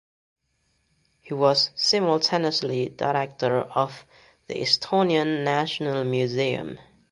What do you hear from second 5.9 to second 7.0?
Museum.